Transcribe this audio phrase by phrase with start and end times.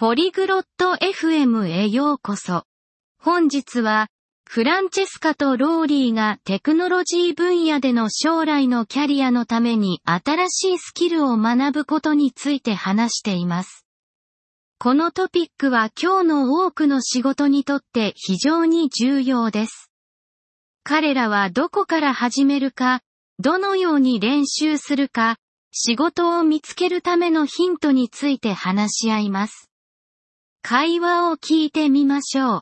[0.00, 2.62] ポリグロット FM へようこそ。
[3.20, 4.06] 本日は、
[4.48, 13.86] フランチェスカとローリーがテクノロジー分野での将来のキャリアのために新しいスキルを学ぶことについて話しています。
[14.78, 19.90] このトピックは今日の多くの仕事にとって非常に重要です。
[20.84, 23.00] 彼らはどこから始めるか、
[23.40, 25.38] どのように練習するか、
[25.72, 29.67] 仕事を見つけるためのヒントについて話し合います。
[30.62, 32.60] 会話を聞いてみましょう。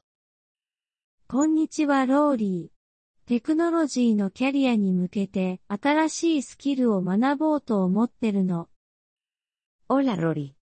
[1.29, 3.29] こんにちはローリー。
[3.29, 8.69] テクノロジーのキャリアに向けて新しいスキルを学ぼうと思ってるの。
[9.89, 10.55] Hola Rory.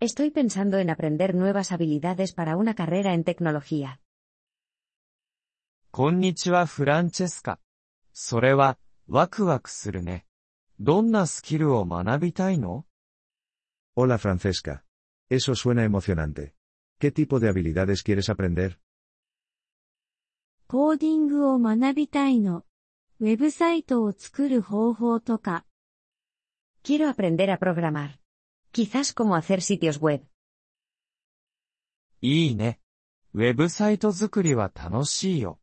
[0.00, 3.98] Estoy pensando en aprender nuevas habilidades para una carrera en tecnología.
[5.92, 7.60] こんにちはフランチェスカ。
[8.12, 10.26] それは、ワクワクするね。
[10.80, 12.84] どんなスキルを学びたいの
[13.96, 14.82] Hola Francesca.
[15.30, 16.57] Eso suena emocionante.
[16.99, 18.77] ¿Qué tipo de habilidades quieres aprender?
[20.67, 22.65] コーディングを学びたいの。
[23.19, 25.65] ウェブサイトを作る方法とか。
[26.83, 28.19] Quiero aprender a programar.
[28.73, 30.25] Quizás cómo hacer sitios web.
[32.21, 32.79] いいね。
[33.33, 35.59] ウェブサイト作りは楽しいよ。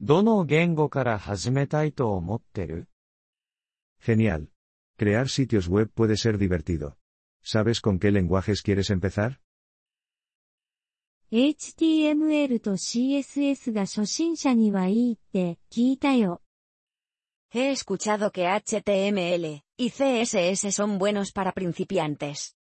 [0.00, 2.88] どの言語から始めたいと思ってる
[4.02, 4.48] Genial.
[4.98, 6.96] Crear sitios web puede ser divertido.
[7.42, 9.40] ¿Sabes con qué lenguajes quieres empezar?
[11.34, 16.42] HTML と CSS が初心者にはいいって聞いたよ。
[17.52, 22.56] He escuchado que HTML y CSS son buenos para principiantes.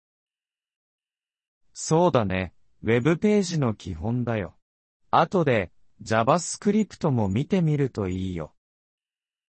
[1.73, 2.53] そうだね。
[2.83, 4.55] ウェブページの基本だよ。
[5.11, 5.71] 後で
[6.03, 8.55] JavaScript も見てみるといいよ。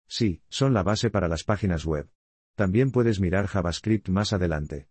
[0.09, 2.07] Sí, son la base para las páginas web.
[2.57, 4.87] También puedes mirar JavaScript más adelante.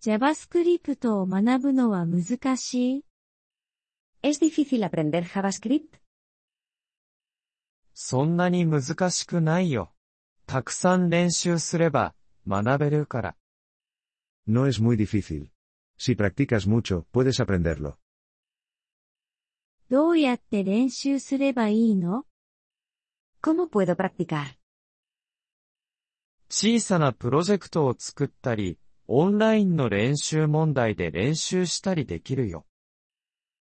[0.00, 3.04] JavaScript を学ぶのは難しい
[4.22, 5.98] ¿Es difícil aprender JavaScript?
[7.94, 9.92] そんなに難しくないよ。
[10.46, 12.14] たくさん練習すれば
[12.46, 13.36] 学べるから。
[14.46, 15.50] No es muy difícil.
[15.98, 17.96] Si practicas mucho, puedes aprenderlo.
[19.90, 22.24] どうやって練習すればいいの
[23.42, 24.56] ¿Cómo puedo practicar?
[26.48, 28.78] 小さなプロジェクトを作ったり、
[29.10, 32.66] オンラインの練習問題で練習したりできるよ。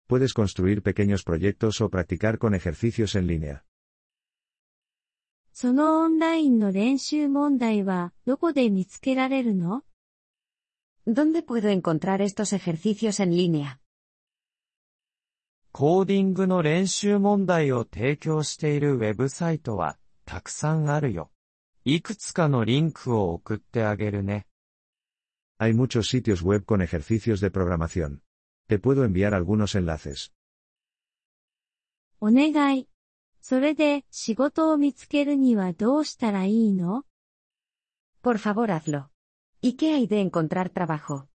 [0.07, 3.63] Puedes construir pequeños proyectos o practicar con ejercicios en línea.
[5.55, 9.83] そのオンラインの練習問題はどこで見つけられるの
[11.07, 13.79] ¿Dónde puedo encontrar estos ejercicios en línea?
[15.73, 19.97] コーディングの練習問題を提供しているウェブサイトは
[20.27, 21.31] たくさんあるよ。
[21.87, 24.47] いくつかのリンクを送ってあげるね。
[25.60, 28.22] Hay muchos sitios web con ejercicios de programación.
[28.68, 30.32] Te puedo enviar algunos enlaces.
[32.20, 32.88] お願い。
[33.42, 37.04] それで仕事を見つけるにはどうしたらいいの
[38.24, 39.10] Por favor hazlo.
[39.62, 41.28] ¿Y qué hay de encontrar trabajo?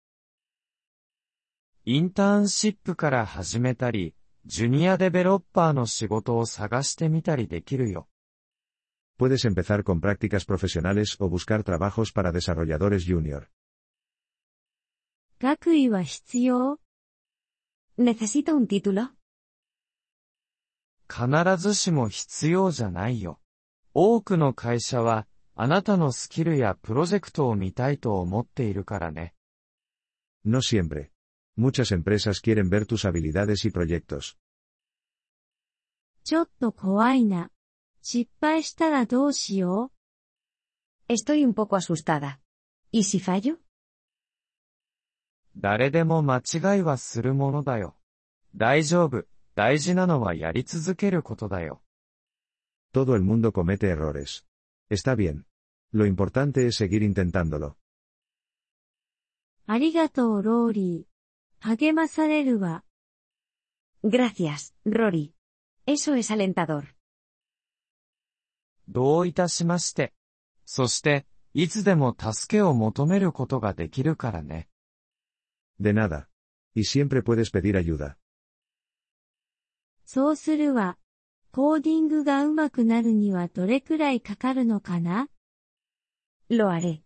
[1.84, 8.08] インターンシップから始めたり、ジュニアデベロッパーの仕事を探してみたりできるよ。
[9.18, 13.48] Puedes empezar con prácticas profesionales o buscar trabajos para desarrolladores junior.
[15.41, 16.79] 学位は必要
[17.97, 19.09] ¿Necesito un título?
[21.09, 23.41] 必ずしも必要じゃないよ。
[23.93, 29.33] 多くの会社は、あなたのスキルやプロジェクトを見たいと思っているからね。
[30.45, 31.09] No siempre.
[31.57, 34.37] Muchas empresas quieren ver tus habilidades y proyectos.
[36.23, 37.51] ちょっと怖いな。
[38.01, 39.91] 失敗したらどうしよ
[41.09, 42.39] う Estoy un poco asustada.
[42.91, 43.64] ¿Y si fallo?
[45.57, 47.95] 誰でも間違いはするものだよ。
[48.55, 49.25] 大丈夫。
[49.55, 51.81] 大事なのはやり続けることだよ。
[52.93, 54.45] Todo el mundo comete errores.
[54.89, 55.45] Está bien.
[55.93, 57.75] Lo importante es seguir intentándolo.
[59.67, 61.67] ありがとう、ローリー。
[61.67, 62.83] 励まされるわ。
[64.03, 65.31] Gracias, Rory.
[65.87, 66.85] Eso es alentador.
[68.87, 70.13] どういたしまして。
[70.65, 74.67] そして、いつでも助けを求めることができるからね。
[75.78, 76.28] De nada.
[76.74, 78.16] Y siempre puedes pedir ayuda.
[80.04, 80.98] そうするわ。
[81.52, 85.28] コーディングが上手くなるにはどれくらいかかるのかな
[86.48, 87.02] Lo haré.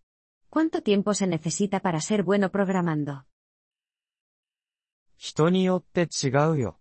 [0.49, 3.23] ¿Cuánto tiempo se necesita para ser bueno programando?
[5.17, 6.79] 人によって違うよ。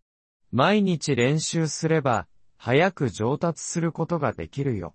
[0.51, 2.27] 毎日練習すれば、
[2.57, 4.95] 早く上達することができるよ。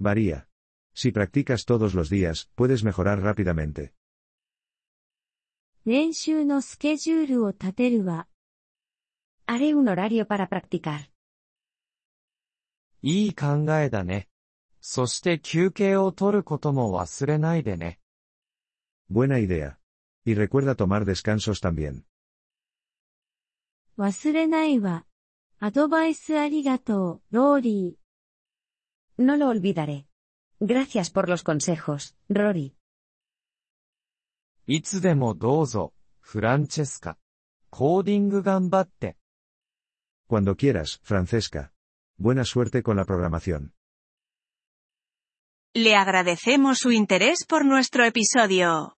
[0.00, 0.46] Varía.
[0.94, 3.92] Si practicas todos los días, puedes mejorar rápidamente.
[5.83, 8.27] 練習のスケジュールを立てるわ。
[9.47, 11.09] Haré un horario para practicar.
[13.01, 14.27] いい考えだね。
[14.79, 17.99] そして休憩を取ることも忘れないでね。
[19.11, 19.77] Buena idea.
[20.23, 22.03] Y recuerda tomar descansos también.
[23.97, 25.05] 忘れないわ。
[25.59, 29.23] アドバイスありがとう、ローリー。
[29.23, 30.05] No lo olvidaré.
[30.61, 32.75] Gracias por los consejos, Rory.
[34.66, 37.16] いつでもどうぞ、フランチェスカ。
[37.70, 39.16] コーディング頑張って。
[40.28, 41.70] Cuando quieras, Francesca.
[42.18, 43.72] Buena suerte con la programación.
[45.74, 48.96] Le agradecemos su interés por nuestro episodio.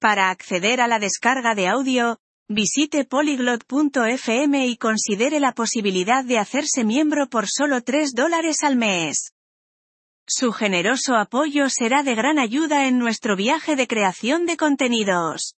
[0.00, 2.18] Para acceder a la descarga de audio,
[2.48, 9.32] visite polyglot.fm y considere la posibilidad de hacerse miembro por solo 3 dólares al mes.
[10.25, 15.55] Su generoso apoyo será de gran ayuda en nuestro viaje de creación de contenidos.